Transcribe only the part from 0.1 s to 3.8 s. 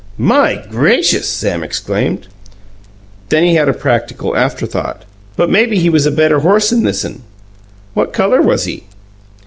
"My gracious!" Sam exclaimed. Then he had a